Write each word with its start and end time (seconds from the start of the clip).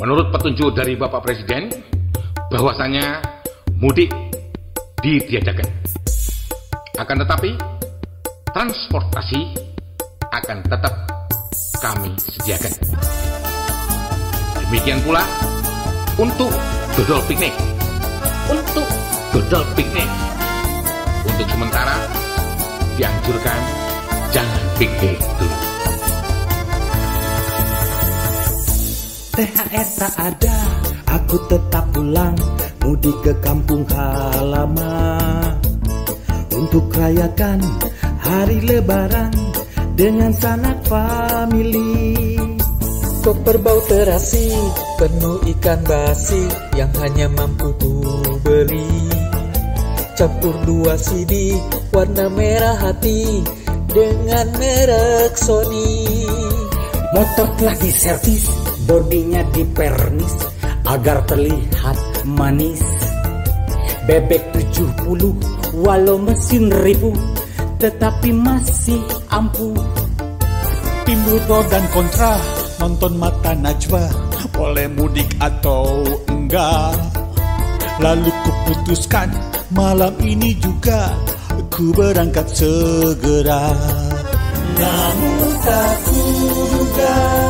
menurut 0.00 0.32
petunjuk 0.32 0.72
dari 0.72 0.96
Bapak 0.96 1.20
Presiden, 1.20 1.68
bahwasanya 2.48 3.20
mudik 3.76 4.08
ditiadakan. 5.04 5.68
Akan 6.96 7.20
tetapi, 7.20 7.52
transportasi 8.56 9.40
akan 10.32 10.58
tetap 10.64 10.94
kami 11.84 12.12
sediakan. 12.16 12.72
Demikian 14.66 15.00
pula 15.04 15.24
untuk 16.16 16.48
dodol 16.96 17.20
piknik. 17.28 17.52
Untuk 18.48 18.88
dodol 19.36 19.64
piknik. 19.76 20.08
Untuk 21.28 21.46
sementara 21.52 21.96
dianjurkan 22.96 23.60
jangan 24.32 24.64
piknik 24.80 25.20
dulu. 25.36 25.69
THR 29.40 29.88
tak 29.96 30.14
ada, 30.20 30.56
aku 31.16 31.40
tetap 31.48 31.88
pulang 31.96 32.36
mudik 32.84 33.16
ke 33.24 33.32
kampung 33.40 33.88
halaman 33.88 35.56
untuk 36.52 36.84
rayakan 36.92 37.56
hari 38.20 38.60
lebaran 38.68 39.32
dengan 39.96 40.28
sanak 40.36 40.76
famili. 40.84 42.36
Koper 43.24 43.56
bau 43.64 43.80
terasi, 43.88 44.52
penuh 45.00 45.40
ikan 45.56 45.80
basi 45.88 46.44
yang 46.76 46.92
hanya 47.00 47.32
mampu 47.32 47.72
ku 47.80 47.96
beli. 48.44 48.92
Campur 50.20 50.52
dua 50.68 51.00
CD, 51.00 51.56
warna 51.96 52.28
merah 52.28 52.76
hati 52.76 53.40
dengan 53.88 54.52
merek 54.60 55.32
Sony. 55.32 56.28
Motor 57.16 57.48
telah 57.56 57.76
diservis, 57.80 58.59
bodinya 58.90 59.46
dipernis 59.54 60.34
agar 60.82 61.22
terlihat 61.30 61.94
manis. 62.26 62.82
Bebek 64.10 64.42
70 64.50 65.78
walau 65.78 66.18
mesin 66.18 66.74
ribu 66.82 67.14
tetapi 67.78 68.34
masih 68.34 68.98
ampuh. 69.30 69.78
Timbul 71.06 71.38
pro 71.46 71.62
dan 71.70 71.86
kontra 71.94 72.34
nonton 72.82 73.14
mata 73.14 73.54
najwa 73.54 74.10
boleh 74.58 74.90
mudik 74.98 75.30
atau 75.38 76.02
enggak. 76.26 76.98
Lalu 78.02 78.34
kuputuskan 78.42 79.30
malam 79.70 80.18
ini 80.18 80.50
juga 80.58 81.14
ku 81.70 81.94
berangkat 81.94 82.46
segera. 82.50 83.70
Namun 84.74 85.50
tak 85.62 85.94
kuduga 86.10 87.18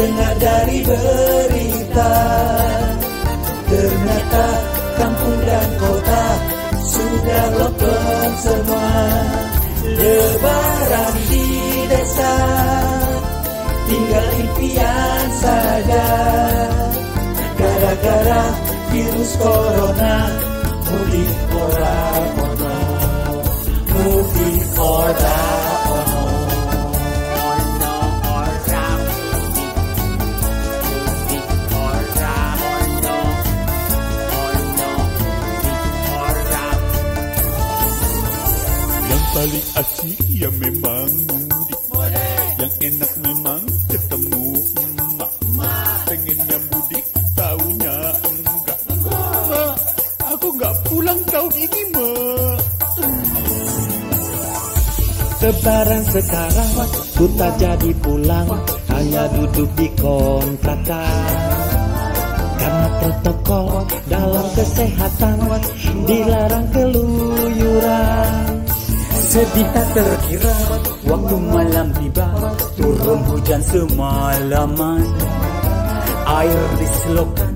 dengar 0.00 0.34
dari 0.40 0.78
berita 0.80 2.14
Ternyata 3.68 4.46
kampung 4.96 5.40
dan 5.44 5.68
kota 5.76 6.24
Sudah 6.90 7.46
lockdown 7.54 8.30
semua. 8.40 8.92
Lebaran 9.84 11.14
di 11.28 11.46
desa 11.86 12.34
Tinggal 13.90 14.28
impian 14.40 15.26
saja. 15.38 16.08
Gara-gara 17.60 18.44
virus 18.88 19.32
corona 19.36 20.18
Mudik 20.88 21.38
orang 21.52 22.26
ono 22.40 22.76
Mudik 23.92 24.64
orang 24.80 25.59
Paling 39.40 39.68
asik 39.72 40.20
ya 40.36 40.52
memang 40.52 41.08
mudik. 41.24 41.80
Yang 42.60 42.74
enak 42.92 43.12
memang 43.24 43.62
ketemu 43.88 44.44
emak. 44.84 45.32
Pengennya 46.04 46.58
mudik, 46.68 47.04
taunya 47.32 47.96
enggak. 48.20 48.78
Mak, 49.00 49.76
aku 50.28 50.46
nggak 50.60 50.74
pulang 50.92 51.20
tahun 51.24 51.52
ini, 51.56 51.82
mak. 51.88 52.60
Lebaran 55.40 56.02
sekarang 56.12 56.72
ku 57.16 57.24
tak 57.40 57.52
jadi 57.56 57.90
pulang 58.04 58.48
hanya 58.92 59.24
duduk 59.40 59.72
di 59.72 59.88
kontrakan. 59.96 61.32
Karena 62.60 62.88
protokol 62.92 63.88
dalam 64.04 64.46
kesehatan 64.52 65.36
dilarang 66.04 66.66
keluyuran. 66.76 68.49
Sedih 69.30 69.62
tak 69.70 69.86
terkira 69.94 70.56
waktu 71.06 71.36
malam 71.38 71.94
tiba 71.94 72.26
turun 72.74 73.22
hujan 73.30 73.62
semalaman. 73.62 75.06
Air 76.26 76.62
di 76.74 76.86
selokan 76.98 77.54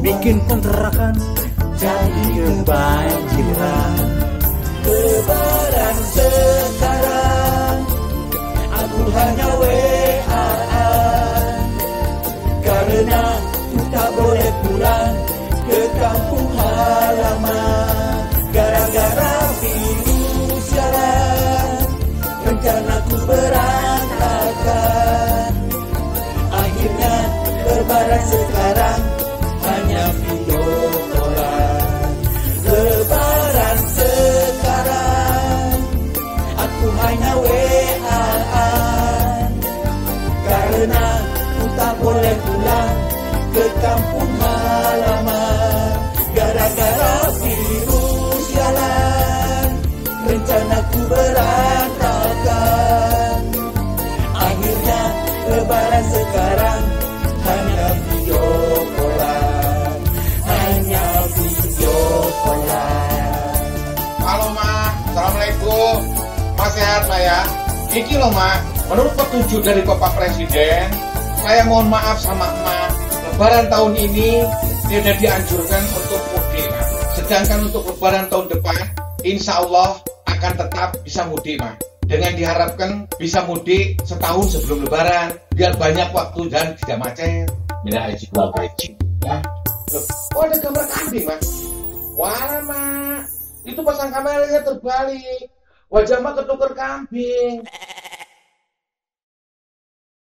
bikin 0.00 0.40
kontrakan 0.48 1.12
jadi 1.76 2.24
kebanjiran. 2.32 3.92
Lebaran 4.88 5.96
Ke 43.52 43.68
kampung 43.84 44.32
halaman 44.40 45.92
Gara-gara 46.32 47.28
virus 47.36 48.44
jalan 48.48 49.68
Rencana 50.24 50.80
ku 50.88 51.00
berantakan 51.04 52.56
Akhirnya 54.32 55.00
lebaran 55.52 56.04
sekarang 56.08 56.80
Hanya 57.44 57.92
video 58.08 58.40
callan 58.96 60.00
Hanya 60.48 61.04
video 61.36 61.96
callan 62.40 63.68
Halo 64.16 64.48
Ma, 64.56 64.96
Assalamualaikum. 65.12 66.00
Mas 66.56 66.72
sehat 66.72 67.04
Ma 67.04 67.20
ya? 67.20 67.44
Iki 67.92 68.16
loh 68.16 68.32
Ma, 68.32 68.56
menurut 68.88 69.12
petunjuk 69.12 69.60
dari 69.60 69.84
Bapak 69.84 70.16
Presiden, 70.16 70.88
saya 71.44 71.68
mohon 71.68 71.92
maaf 71.92 72.16
sama 72.16 72.48
emak. 72.48 72.81
Lebaran 73.32 73.64
tahun 73.72 73.92
ini 73.96 74.44
tidak 74.92 75.16
dianjurkan 75.24 75.82
untuk 75.96 76.20
mudik. 76.36 76.68
Sedangkan 77.16 77.58
untuk 77.64 77.82
lebaran 77.88 78.28
tahun 78.28 78.46
depan, 78.52 78.80
insya 79.24 79.64
Allah 79.64 79.96
akan 80.28 80.52
tetap 80.60 80.88
bisa 81.00 81.24
mudik 81.32 81.56
Ma. 81.56 81.72
Dengan 82.04 82.36
diharapkan 82.36 83.08
bisa 83.16 83.40
mudik 83.48 83.96
setahun 84.04 84.52
sebelum 84.52 84.84
lebaran, 84.84 85.32
biar 85.56 85.72
banyak 85.80 86.12
waktu 86.12 86.44
dan 86.52 86.76
tidak 86.84 87.08
macet. 87.08 87.48
Mina 87.88 88.04
haji 88.04 88.26
wal 88.36 88.52
haji. 88.52 88.88
Ya. 89.24 89.40
Kok 90.36 90.42
ada 90.44 90.56
gambar 90.60 90.86
kambing, 90.92 91.24
Ma? 91.24 91.36
Wah, 92.12 92.60
Ma. 92.68 92.84
Itu 93.64 93.80
pasang 93.80 94.12
kameranya 94.12 94.60
terbalik. 94.60 95.48
Wajah 95.88 96.20
mah 96.20 96.36
ketuker 96.36 96.72
kambing. 96.76 97.64